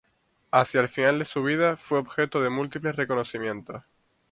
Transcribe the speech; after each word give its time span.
Hacia 0.49 0.81
el 0.81 0.89
final 0.89 1.19
de 1.19 1.25
su 1.25 1.43
vida 1.43 1.77
fue 1.77 1.99
objeto 1.99 2.41
de 2.41 2.49
múltiples 2.49 2.95
reconocimientos. 2.95 3.83